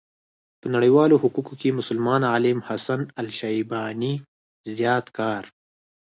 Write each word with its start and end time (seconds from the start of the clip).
په 0.61 0.67
نړيوالو 0.75 1.15
حقوقو 1.23 1.53
کې 1.61 1.77
مسلمان 1.79 2.21
عالم 2.31 2.59
حسن 2.69 3.01
الشيباني 3.21 4.13
زيات 4.77 5.05
کار 5.17 5.43